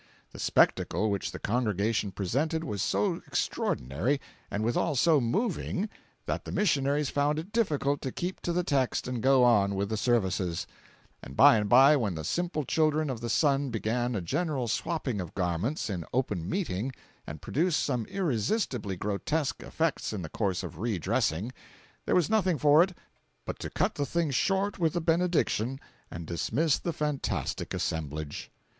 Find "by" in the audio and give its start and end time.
11.37-11.55, 11.69-11.95